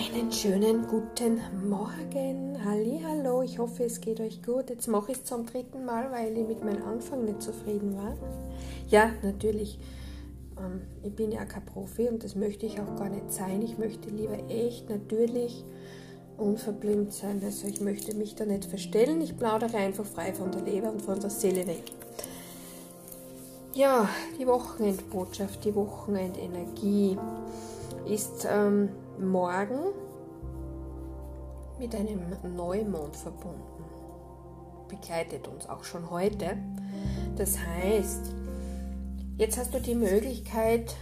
Einen 0.00 0.32
schönen 0.32 0.86
guten 0.86 1.42
Morgen. 1.68 2.56
Hallo, 2.64 3.42
ich 3.42 3.58
hoffe, 3.58 3.84
es 3.84 4.00
geht 4.00 4.18
euch 4.18 4.42
gut. 4.42 4.70
Jetzt 4.70 4.88
mache 4.88 5.12
ich 5.12 5.18
es 5.18 5.24
zum 5.24 5.44
dritten 5.44 5.84
Mal, 5.84 6.10
weil 6.10 6.38
ich 6.38 6.48
mit 6.48 6.64
meinem 6.64 6.84
Anfang 6.84 7.26
nicht 7.26 7.42
zufrieden 7.42 7.94
war. 7.94 8.16
Ja, 8.88 9.10
natürlich. 9.22 9.78
Ähm, 10.56 10.80
ich 11.02 11.14
bin 11.14 11.30
ja 11.30 11.44
kein 11.44 11.66
Profi 11.66 12.08
und 12.08 12.24
das 12.24 12.34
möchte 12.34 12.64
ich 12.64 12.80
auch 12.80 12.96
gar 12.96 13.10
nicht 13.10 13.30
sein. 13.30 13.60
Ich 13.60 13.76
möchte 13.76 14.08
lieber 14.08 14.38
echt 14.48 14.88
natürlich 14.88 15.66
unverblümt 16.38 17.12
sein. 17.12 17.42
Also 17.44 17.68
ich 17.68 17.82
möchte 17.82 18.16
mich 18.16 18.34
da 18.34 18.46
nicht 18.46 18.64
verstellen. 18.64 19.20
Ich 19.20 19.36
plaudere 19.36 19.76
einfach 19.76 20.06
frei 20.06 20.32
von 20.32 20.50
der 20.50 20.62
Leber 20.62 20.92
und 20.92 21.02
von 21.02 21.20
der 21.20 21.28
Seele 21.28 21.66
weg. 21.66 21.84
Ja, 23.74 24.08
die 24.38 24.46
Wochenendbotschaft, 24.46 25.62
die 25.62 25.74
Wochenendenergie 25.74 27.18
ist 28.06 28.46
ähm, 28.50 28.90
morgen 29.18 29.92
mit 31.78 31.94
einem 31.94 32.20
Neumond 32.54 33.16
verbunden. 33.16 33.84
Begleitet 34.88 35.48
uns 35.48 35.68
auch 35.68 35.84
schon 35.84 36.10
heute. 36.10 36.56
Das 37.36 37.56
heißt, 37.58 38.34
jetzt 39.38 39.58
hast 39.58 39.72
du 39.72 39.80
die 39.80 39.94
Möglichkeit, 39.94 40.94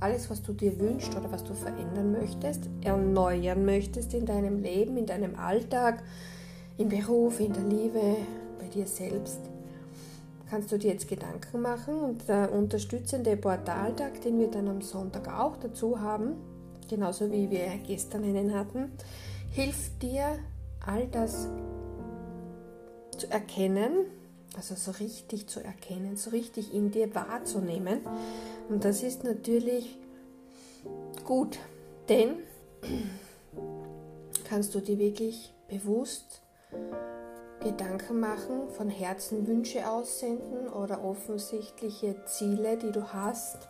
alles, 0.00 0.30
was 0.30 0.42
du 0.42 0.52
dir 0.52 0.78
wünschst 0.78 1.16
oder 1.16 1.30
was 1.30 1.44
du 1.44 1.54
verändern 1.54 2.12
möchtest, 2.12 2.68
erneuern 2.82 3.64
möchtest 3.64 4.14
in 4.14 4.26
deinem 4.26 4.60
Leben, 4.60 4.96
in 4.96 5.06
deinem 5.06 5.36
Alltag, 5.36 6.02
im 6.76 6.88
Beruf, 6.88 7.38
in 7.38 7.52
der 7.52 7.62
Liebe, 7.62 8.16
bei 8.58 8.66
dir 8.68 8.86
selbst, 8.86 9.38
kannst 10.52 10.70
du 10.70 10.76
dir 10.76 10.90
jetzt 10.90 11.08
Gedanken 11.08 11.62
machen 11.62 11.98
und 11.98 12.28
der 12.28 12.52
unterstützende 12.52 13.38
Portaltag, 13.38 14.20
den 14.20 14.38
wir 14.38 14.50
dann 14.50 14.68
am 14.68 14.82
Sonntag 14.82 15.26
auch 15.26 15.56
dazu 15.56 15.98
haben, 15.98 16.34
genauso 16.90 17.32
wie 17.32 17.50
wir 17.50 17.66
gestern 17.86 18.22
einen 18.22 18.52
hatten, 18.52 18.92
hilft 19.50 20.02
dir, 20.02 20.38
all 20.84 21.06
das 21.06 21.48
zu 23.16 23.30
erkennen, 23.30 23.92
also 24.54 24.74
so 24.74 24.90
richtig 24.90 25.46
zu 25.46 25.64
erkennen, 25.64 26.18
so 26.18 26.28
richtig 26.28 26.74
in 26.74 26.90
dir 26.90 27.14
wahrzunehmen. 27.14 28.00
Und 28.68 28.84
das 28.84 29.02
ist 29.02 29.24
natürlich 29.24 29.96
gut, 31.24 31.58
denn 32.10 32.34
kannst 34.46 34.74
du 34.74 34.80
dir 34.80 34.98
wirklich 34.98 35.54
bewusst 35.66 36.42
Gedanken 37.62 38.20
machen, 38.20 38.68
von 38.76 38.88
Herzen 38.88 39.46
Wünsche 39.46 39.88
aussenden 39.88 40.68
oder 40.68 41.04
offensichtliche 41.04 42.24
Ziele, 42.26 42.76
die 42.76 42.92
du 42.92 43.12
hast 43.12 43.68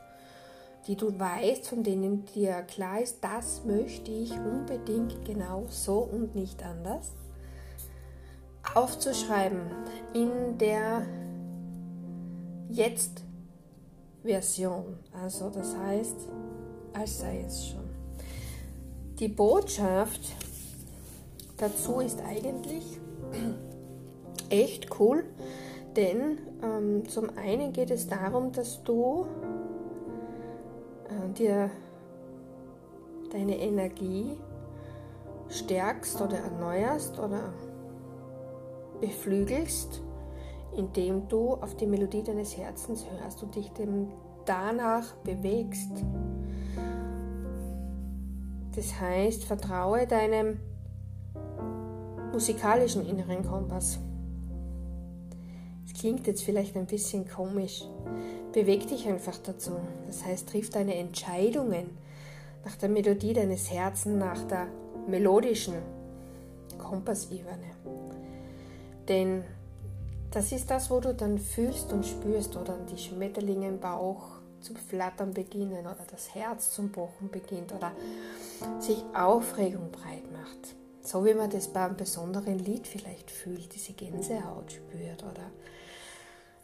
die 0.86 0.96
du 0.96 1.18
weißt, 1.18 1.68
von 1.68 1.82
denen 1.82 2.26
dir 2.26 2.60
klar 2.62 3.00
ist, 3.00 3.22
das 3.22 3.64
möchte 3.64 4.10
ich 4.10 4.32
unbedingt 4.32 5.24
genau 5.24 5.64
so 5.68 5.98
und 5.98 6.34
nicht 6.34 6.64
anders, 6.64 7.12
aufzuschreiben 8.74 9.60
in 10.12 10.58
der 10.58 11.06
Jetzt-Version. 12.68 14.98
Also 15.12 15.50
das 15.50 15.76
heißt, 15.76 16.16
als 16.94 17.20
sei 17.20 17.44
es 17.46 17.68
schon. 17.68 17.88
Die 19.18 19.28
Botschaft 19.28 20.32
dazu 21.58 22.00
ist 22.00 22.18
eigentlich 22.20 22.98
echt 24.52 25.00
cool, 25.00 25.24
denn 25.96 26.38
ähm, 26.62 27.08
zum 27.08 27.30
einen 27.36 27.72
geht 27.72 27.90
es 27.90 28.06
darum, 28.06 28.52
dass 28.52 28.82
du 28.84 29.26
äh, 31.08 31.32
dir 31.32 31.70
deine 33.32 33.58
Energie 33.58 34.36
stärkst 35.48 36.20
oder 36.20 36.38
erneuerst 36.38 37.18
oder 37.18 37.52
beflügelst, 39.00 40.02
indem 40.76 41.28
du 41.28 41.54
auf 41.54 41.74
die 41.76 41.86
Melodie 41.86 42.22
deines 42.22 42.56
Herzens 42.56 43.04
hörst 43.10 43.42
und 43.42 43.54
dich 43.54 43.70
dem 43.72 44.08
danach 44.44 45.14
bewegst. 45.24 45.90
Das 48.74 48.98
heißt, 48.98 49.44
vertraue 49.44 50.06
deinem 50.06 50.60
musikalischen 52.32 53.06
inneren 53.06 53.44
Kompass. 53.44 53.98
Klingt 55.98 56.26
jetzt 56.26 56.42
vielleicht 56.42 56.76
ein 56.76 56.86
bisschen 56.86 57.28
komisch, 57.28 57.84
Beweg 58.52 58.86
dich 58.86 59.08
einfach 59.08 59.38
dazu. 59.38 59.72
Das 60.06 60.24
heißt, 60.24 60.48
triff 60.50 60.68
deine 60.68 60.94
Entscheidungen 60.96 61.96
nach 62.64 62.76
der 62.76 62.90
Melodie 62.90 63.32
deines 63.32 63.70
Herzens, 63.70 64.18
nach 64.18 64.44
der 64.44 64.66
melodischen 65.08 65.76
Kompassebene. 66.78 67.72
Denn 69.08 69.42
das 70.30 70.52
ist 70.52 70.70
das, 70.70 70.90
wo 70.90 71.00
du 71.00 71.14
dann 71.14 71.38
fühlst 71.38 71.92
und 71.92 72.06
spürst 72.06 72.56
oder 72.56 72.76
die 72.92 72.98
Schmetterlinge 72.98 73.68
im 73.68 73.80
Bauch 73.80 74.22
zum 74.60 74.76
Flattern 74.76 75.32
beginnen 75.32 75.80
oder 75.80 76.04
das 76.10 76.34
Herz 76.34 76.72
zum 76.72 76.92
Pochen 76.92 77.30
beginnt 77.30 77.72
oder 77.72 77.92
sich 78.78 79.02
Aufregung 79.14 79.90
breit 79.90 80.30
macht. 80.30 80.76
So 81.02 81.24
wie 81.24 81.34
man 81.34 81.50
das 81.50 81.68
bei 81.68 81.84
einem 81.84 81.96
besonderen 81.96 82.58
Lied 82.58 82.86
vielleicht 82.86 83.30
fühlt, 83.30 83.74
diese 83.74 83.92
Gänsehaut 83.92 84.72
spürt 84.72 85.24
oder 85.24 85.50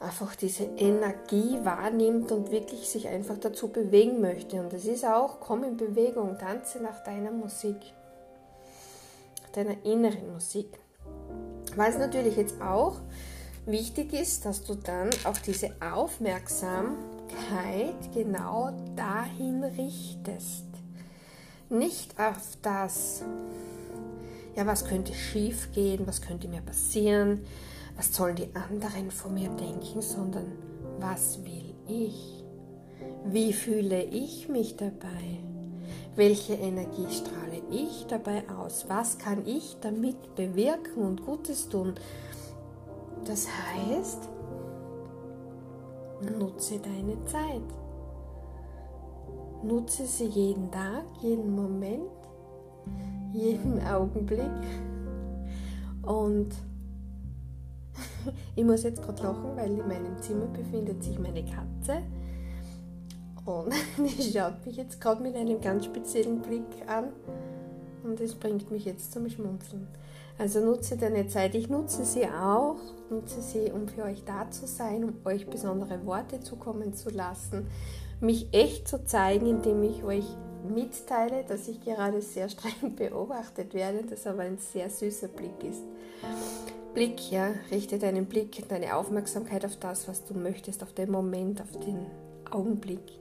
einfach 0.00 0.37
diese 0.37 0.65
Energie 0.65 1.59
wahrnimmt 1.65 2.31
und 2.31 2.50
wirklich 2.50 2.88
sich 2.88 3.09
einfach 3.09 3.38
dazu 3.38 3.69
bewegen 3.69 4.21
möchte. 4.21 4.60
Und 4.60 4.72
es 4.72 4.84
ist 4.84 5.04
auch, 5.04 5.41
komm 5.41 5.65
in 5.65 5.77
Bewegung, 5.77 6.38
tanze 6.38 6.81
nach 6.81 7.03
deiner 7.03 7.32
Musik, 7.32 7.78
nach 9.43 9.50
deiner 9.50 9.84
inneren 9.84 10.32
Musik. 10.32 10.78
Was 11.75 11.98
natürlich 11.98 12.37
jetzt 12.37 12.60
auch 12.62 13.00
wichtig 13.66 14.12
ist, 14.12 14.44
dass 14.44 14.65
du 14.65 14.77
dann 14.77 15.10
auch 15.25 15.38
diese 15.38 15.72
Aufmerksamkeit 15.81 17.97
genau 18.15 18.71
dahin 18.94 19.65
richtest. 19.65 20.66
Nicht 21.69 22.19
auf 22.19 22.56
das, 22.62 23.22
ja, 24.58 24.66
was 24.66 24.84
könnte 24.84 25.14
schief 25.14 25.70
gehen, 25.70 26.04
was 26.04 26.20
könnte 26.20 26.48
mir 26.48 26.60
passieren, 26.60 27.44
was 27.96 28.12
sollen 28.12 28.34
die 28.34 28.48
anderen 28.56 29.12
von 29.12 29.34
mir 29.34 29.50
denken, 29.50 30.02
sondern 30.02 30.50
was 30.98 31.38
will 31.44 31.74
ich? 31.86 32.44
Wie 33.24 33.52
fühle 33.52 34.02
ich 34.02 34.48
mich 34.48 34.76
dabei? 34.76 35.38
Welche 36.16 36.54
Energie 36.54 37.06
strahle 37.08 37.62
ich 37.70 38.06
dabei 38.08 38.42
aus? 38.50 38.86
Was 38.88 39.18
kann 39.18 39.47
ich 39.47 39.76
damit 39.80 40.34
bewirken 40.34 41.04
und 41.04 41.24
Gutes 41.24 41.68
tun? 41.68 41.94
Das 43.26 43.47
heißt, 43.47 44.28
nutze 46.36 46.80
deine 46.80 47.24
Zeit. 47.26 47.62
Nutze 49.62 50.04
sie 50.04 50.26
jeden 50.26 50.68
Tag, 50.72 51.04
jeden 51.20 51.54
Moment, 51.54 52.10
jeden 53.32 53.84
Augenblick 53.87 54.50
und 56.03 56.54
ich 58.56 58.65
muss 58.65 58.82
jetzt 58.82 59.03
gerade 59.03 59.22
lachen, 59.22 59.56
weil 59.56 59.71
in 59.71 59.88
meinem 59.88 60.21
Zimmer 60.21 60.47
befindet 60.47 61.03
sich 61.03 61.19
meine 61.19 61.44
Katze. 61.44 62.03
Und 63.44 63.72
die 63.98 64.32
schaut 64.32 64.65
mich 64.66 64.77
jetzt 64.77 65.00
gerade 65.00 65.22
mit 65.22 65.37
einem 65.37 65.60
ganz 65.60 65.84
speziellen 65.84 66.41
Blick 66.41 66.66
an. 66.87 67.12
Und 68.04 68.21
es 68.21 68.34
bringt 68.34 68.71
mich 68.71 68.84
jetzt 68.84 69.12
zum 69.12 69.28
Schmunzeln. 69.28 69.87
Also 70.38 70.60
nutze 70.60 70.97
deine 70.97 71.27
Zeit. 71.27 71.54
Ich 71.54 71.69
nutze 71.69 72.04
sie 72.04 72.27
auch. 72.27 72.77
Nutze 73.10 73.43
sie, 73.43 73.72
um 73.72 73.88
für 73.88 74.04
euch 74.04 74.22
da 74.25 74.50
zu 74.50 74.66
sein, 74.66 75.04
um 75.04 75.15
euch 75.25 75.48
besondere 75.48 76.04
Worte 76.06 76.41
zukommen 76.41 76.94
zu 76.94 77.10
lassen. 77.10 77.66
Mich 78.21 78.48
echt 78.53 78.86
zu 78.86 79.04
zeigen, 79.04 79.47
indem 79.47 79.83
ich 79.83 80.04
euch 80.04 80.27
mitteile, 80.69 81.45
dass 81.45 81.69
ich 81.69 81.81
gerade 81.81 82.21
sehr 82.22 82.49
streng 82.49 82.95
beobachtet 82.97 83.75
werde, 83.75 84.03
das 84.05 84.27
aber 84.27 84.43
ein 84.43 84.59
sehr 84.59 84.91
süßer 84.91 85.28
Blick 85.28 85.63
ist. 85.63 85.83
Blick, 86.95 87.31
ja, 87.31 87.51
richte 87.71 87.99
deinen 87.99 88.27
Blick, 88.27 88.69
deine 88.69 88.97
Aufmerksamkeit 88.97 89.65
auf 89.65 89.77
das, 89.77 90.09
was 90.09 90.25
du 90.25 90.34
möchtest, 90.34 90.83
auf 90.83 90.93
den 90.93 91.10
Moment, 91.10 91.60
auf 91.60 91.71
den 91.78 92.07
Augenblick. 92.51 93.19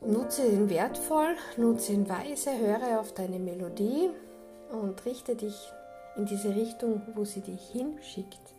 Nutze 0.00 0.46
ihn 0.46 0.70
wertvoll, 0.70 1.36
nutze 1.56 1.92
ihn 1.92 2.08
weise, 2.08 2.50
höre 2.58 3.00
auf 3.00 3.12
deine 3.12 3.38
Melodie 3.38 4.10
und 4.72 5.04
richte 5.04 5.36
dich 5.36 5.54
in 6.16 6.26
diese 6.26 6.54
Richtung, 6.54 7.02
wo 7.14 7.24
sie 7.24 7.42
dich 7.42 7.60
hinschickt. 7.70 8.54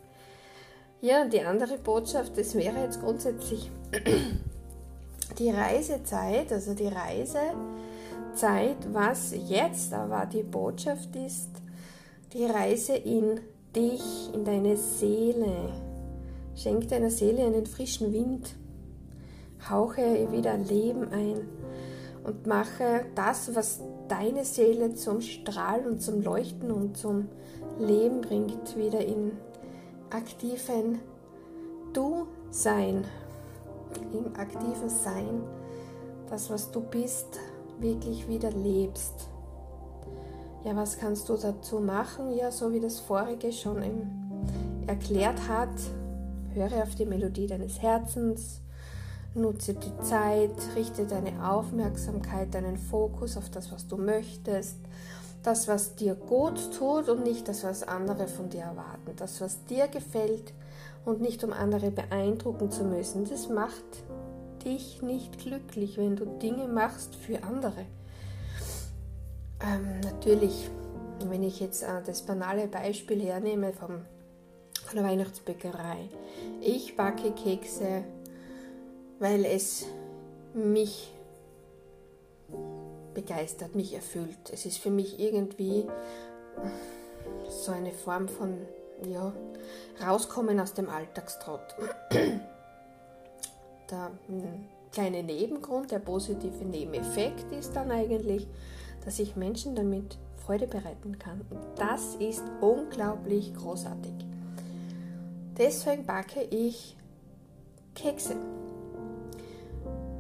Ja, 1.02 1.26
die 1.26 1.42
andere 1.42 1.78
Botschaft, 1.78 2.38
das 2.38 2.54
wäre 2.54 2.84
jetzt 2.84 3.02
grundsätzlich 3.02 3.72
die 5.38 5.50
Reisezeit, 5.50 6.52
also 6.52 6.74
die 6.74 6.88
Reisezeit, 6.88 8.78
was 8.92 9.34
jetzt 9.48 9.94
aber 9.94 10.26
die 10.26 10.44
Botschaft 10.44 11.16
ist, 11.16 11.50
die 12.34 12.46
Reise 12.46 12.96
in 12.96 13.40
dich, 13.76 14.34
in 14.34 14.46
deine 14.46 14.78
Seele. 14.78 15.70
Schenk 16.56 16.88
deiner 16.90 17.10
Seele 17.10 17.46
einen 17.46 17.66
frischen 17.66 18.14
Wind. 18.14 18.56
Hauche 19.70 20.32
wieder 20.32 20.58
Leben 20.58 21.12
ein 21.12 21.48
und 22.24 22.46
mache 22.48 23.06
das, 23.16 23.56
was 23.56 23.82
deine 24.08 24.44
Seele 24.44 24.94
zum 24.96 25.22
Strahlen 25.22 25.86
und 25.86 26.02
zum 26.02 26.22
Leuchten 26.22 26.72
und 26.72 26.98
zum 26.98 27.30
Leben 27.80 28.22
bringt, 28.22 28.76
wieder 28.78 29.04
in 29.06 29.32
aktiven 30.10 31.00
Du-Sein, 31.94 33.06
im 34.14 34.36
aktiven 34.36 34.90
Sein, 34.90 35.44
das, 36.30 36.50
was 36.50 36.72
du 36.72 36.82
bist, 36.82 37.40
wirklich 37.80 38.28
wieder 38.28 38.52
lebst. 38.52 39.28
Ja, 40.64 40.76
was 40.76 40.98
kannst 40.98 41.28
du 41.28 41.38
dazu 41.38 41.80
machen? 41.80 42.36
Ja, 42.36 42.52
so 42.52 42.72
wie 42.72 42.80
das 42.80 43.00
vorige 43.00 43.52
schon 43.52 43.84
erklärt 44.88 45.48
hat, 45.48 45.70
höre 46.54 46.84
auf 46.84 46.96
die 46.96 47.06
Melodie 47.06 47.48
deines 47.48 47.82
Herzens, 47.82 48.62
nutze 49.34 49.74
die 49.74 49.98
Zeit, 50.04 50.52
richte 50.76 51.06
deine 51.06 51.50
Aufmerksamkeit, 51.50 52.54
deinen 52.54 52.78
Fokus 52.78 53.38
auf 53.38 53.50
das, 53.50 53.72
was 53.72 53.88
du 53.88 53.98
möchtest, 53.98 54.78
das, 55.44 55.68
was 55.68 55.96
dir 55.96 56.16
gut 56.16 56.74
tut 56.78 57.10
und 57.10 57.24
nicht 57.24 57.48
das, 57.48 57.64
was 57.64 57.84
andere 57.84 58.28
von 58.28 58.50
dir 58.50 58.62
erwarten, 58.62 59.14
das, 59.16 59.42
was 59.42 59.66
dir 59.66 59.88
gefällt 59.88 60.54
und 61.06 61.22
nicht 61.22 61.44
um 61.44 61.52
andere 61.52 61.92
beeindrucken 61.92 62.72
zu 62.72 62.84
müssen. 62.84 63.26
Das 63.26 63.50
macht 63.50 63.84
dich 64.64 65.02
nicht 65.02 65.40
glücklich, 65.40 65.98
wenn 65.98 66.16
du 66.16 66.26
Dinge 66.26 66.68
machst 66.68 67.16
für 67.16 67.44
andere. 67.44 67.86
Ähm, 69.60 70.00
natürlich, 70.02 70.70
wenn 71.26 71.44
ich 71.44 71.60
jetzt 71.60 71.84
äh, 71.84 72.02
das 72.06 72.22
banale 72.22 72.68
Beispiel 72.68 73.22
hernehme 73.22 73.74
vom, 73.74 74.02
von 74.86 74.96
der 74.96 75.04
Weihnachtsbäckerei. 75.04 76.10
Ich 76.62 76.96
backe 76.96 77.32
Kekse, 77.32 78.04
weil 79.20 79.46
es 79.46 79.86
mich 80.54 81.12
begeistert, 83.14 83.76
mich 83.76 83.94
erfüllt. 83.94 84.52
Es 84.52 84.66
ist 84.66 84.78
für 84.78 84.90
mich 84.90 85.20
irgendwie 85.20 85.86
so 87.50 87.72
eine 87.72 87.92
Form 87.92 88.28
von 88.28 88.58
ja, 89.06 89.34
rauskommen 90.06 90.60
aus 90.60 90.74
dem 90.74 90.90
Alltagstrott. 90.90 91.76
Der 93.90 94.12
hm, 94.28 94.66
kleine 94.94 95.22
Nebengrund, 95.22 95.92
der 95.92 96.00
positive 96.00 96.64
Nebeneffekt 96.64 97.52
ist 97.52 97.76
dann 97.76 97.92
eigentlich, 97.92 98.48
dass 99.04 99.20
ich 99.20 99.36
Menschen 99.36 99.76
damit 99.76 100.18
Freude 100.46 100.68
bereiten 100.68 101.20
kann. 101.20 101.42
Das 101.76 102.16
ist 102.16 102.44
unglaublich 102.62 103.54
großartig. 103.54 104.14
Deswegen 105.58 106.06
backe 106.06 106.42
ich 106.44 106.96
Kekse. 107.96 108.36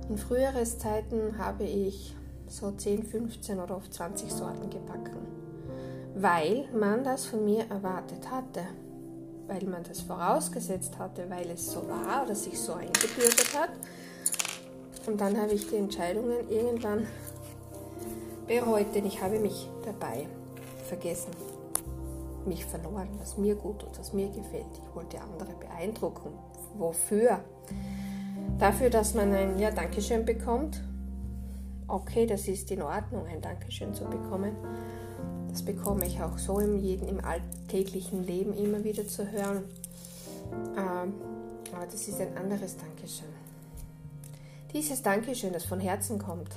In 0.10 0.18
früheren 0.18 0.66
Zeiten 0.66 1.38
habe 1.38 1.64
ich 1.64 2.16
so 2.52 2.72
10, 2.72 3.04
15 3.04 3.60
oder 3.60 3.78
oft 3.78 3.94
20 3.94 4.32
Sorten 4.32 4.70
gebacken, 4.70 5.18
weil 6.16 6.68
man 6.78 7.04
das 7.04 7.26
von 7.26 7.46
mir 7.46 7.66
erwartet 7.70 8.30
hatte, 8.30 8.62
weil 9.48 9.64
man 9.64 9.84
das 9.84 10.02
vorausgesetzt 10.02 11.00
hatte, 11.00 11.30
weil 11.30 11.50
es 11.50 11.72
so 11.72 11.88
war 11.88 12.26
oder 12.26 12.36
sich 12.36 12.60
so 12.60 12.74
eingebürgert 12.74 13.58
hat. 13.58 13.70
Und 15.08 15.20
dann 15.20 15.40
habe 15.40 15.54
ich 15.54 15.68
die 15.68 15.78
Entscheidungen 15.78 16.50
irgendwann 16.50 17.08
bereut, 18.48 18.94
denn 18.94 19.06
ich 19.06 19.22
habe 19.22 19.40
mich 19.40 19.70
dabei 19.86 20.28
vergessen, 20.88 21.32
mich 22.46 22.66
verloren, 22.66 23.08
was 23.18 23.38
mir 23.38 23.56
gut 23.56 23.80
tut, 23.80 23.98
was 23.98 24.14
mir 24.14 24.28
gefällt. 24.28 24.66
Ich 24.74 24.96
wollte 24.96 25.22
andere 25.22 25.54
beeindrucken. 25.54 26.34
Wofür? 26.78 27.40
Dafür, 28.60 28.90
dass 28.90 29.14
man 29.14 29.34
ein 29.34 29.58
Ja, 29.58 29.72
Dankeschön 29.72 30.26
bekommt. 30.26 30.82
Okay, 31.92 32.26
das 32.26 32.48
ist 32.48 32.72
in 32.72 32.82
Ordnung, 32.82 33.26
ein 33.28 33.42
Dankeschön 33.42 33.94
zu 33.94 34.06
bekommen. 34.06 34.56
Das 35.50 35.62
bekomme 35.62 36.06
ich 36.06 36.22
auch 36.22 36.38
so 36.38 36.58
im, 36.60 36.78
jeden, 36.80 37.06
im 37.06 37.20
alltäglichen 37.20 38.24
Leben 38.24 38.54
immer 38.54 38.82
wieder 38.86 39.06
zu 39.06 39.30
hören. 39.30 39.66
Ähm, 40.78 41.16
aber 41.74 41.86
das 41.92 42.08
ist 42.08 42.22
ein 42.22 42.38
anderes 42.38 42.78
Dankeschön. 42.78 43.28
Dieses 44.72 45.02
Dankeschön, 45.02 45.52
das 45.52 45.66
von 45.66 45.82
Herzen 45.82 46.18
kommt, 46.18 46.56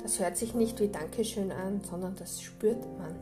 das 0.00 0.20
hört 0.20 0.36
sich 0.36 0.54
nicht 0.54 0.78
wie 0.78 0.86
Dankeschön 0.86 1.50
an, 1.50 1.80
sondern 1.80 2.14
das 2.14 2.40
spürt 2.40 2.86
man. 2.98 3.16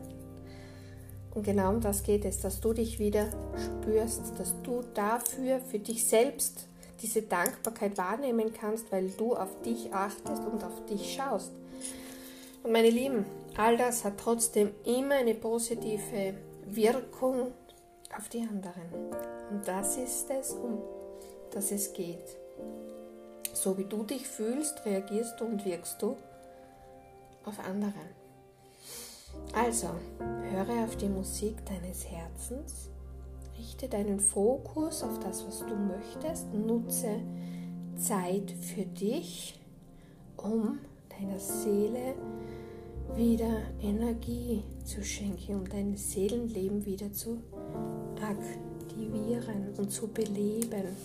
Und 1.33 1.41
genau 1.41 1.71
um 1.71 1.81
das 1.81 2.03
geht 2.03 2.23
es, 2.23 2.39
dass 2.39 2.61
du 2.61 2.71
dich 2.71 2.99
wieder 2.99 3.29
spürst, 3.57 4.33
dass 4.37 4.53
du 4.61 4.83
dafür 4.93 5.59
für 5.59 5.79
dich 5.79 6.05
selbst 6.05 6.67
diese 7.01 7.21
Dankbarkeit 7.21 7.97
wahrnehmen 7.97 8.53
kannst, 8.53 8.91
weil 8.91 9.09
du 9.09 9.35
auf 9.35 9.61
dich 9.61 9.93
achtest 9.93 10.43
und 10.43 10.63
auf 10.63 10.85
dich 10.85 11.13
schaust. 11.13 11.51
Und 12.63 12.71
meine 12.71 12.89
Lieben, 12.89 13.25
all 13.57 13.77
das 13.77 14.03
hat 14.03 14.17
trotzdem 14.17 14.71
immer 14.85 15.15
eine 15.15 15.35
positive 15.35 16.33
Wirkung 16.65 17.51
auf 18.17 18.29
die 18.29 18.41
anderen. 18.41 19.13
Und 19.49 19.67
das 19.67 19.97
ist 19.97 20.29
es, 20.29 20.51
um 20.51 20.79
das 21.51 21.71
es 21.71 21.93
geht. 21.93 22.37
So 23.53 23.77
wie 23.77 23.85
du 23.85 24.03
dich 24.03 24.27
fühlst, 24.27 24.85
reagierst 24.85 25.39
du 25.39 25.45
und 25.45 25.65
wirkst 25.65 26.01
du 26.01 26.15
auf 27.45 27.59
andere. 27.59 27.93
Also, 29.53 29.89
höre 30.51 30.83
auf 30.83 30.95
die 30.97 31.09
Musik 31.09 31.65
deines 31.65 32.05
Herzens, 32.09 32.88
richte 33.59 33.89
deinen 33.89 34.19
Fokus 34.19 35.03
auf 35.03 35.19
das, 35.19 35.45
was 35.45 35.59
du 35.59 35.75
möchtest, 35.75 36.53
nutze 36.53 37.19
Zeit 37.95 38.51
für 38.51 38.85
dich, 38.85 39.59
um 40.37 40.79
deiner 41.09 41.39
Seele 41.39 42.15
wieder 43.15 43.63
Energie 43.81 44.63
zu 44.85 45.03
schenken, 45.03 45.55
um 45.55 45.67
dein 45.67 45.97
Seelenleben 45.97 46.85
wieder 46.85 47.11
zu 47.11 47.41
aktivieren 48.21 49.73
und 49.77 49.91
zu 49.91 50.07
beleben. 50.07 50.95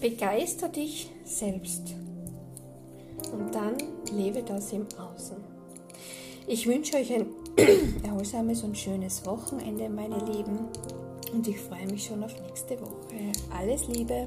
Begeister 0.00 0.68
dich 0.68 1.10
selbst 1.24 1.94
und 3.32 3.54
dann 3.54 3.76
lebe 4.14 4.42
das 4.42 4.72
im 4.72 4.86
Außen. 4.98 5.36
Ich 6.46 6.66
wünsche 6.68 6.96
euch 6.96 7.12
ein 7.12 7.26
erholsames 8.04 8.62
und 8.62 8.78
schönes 8.78 9.26
Wochenende, 9.26 9.88
meine 9.88 10.18
Lieben, 10.18 10.68
und 11.32 11.46
ich 11.48 11.58
freue 11.60 11.86
mich 11.86 12.04
schon 12.04 12.22
auf 12.22 12.32
nächste 12.42 12.80
Woche. 12.80 13.32
Alles 13.56 13.86
Liebe! 13.88 14.26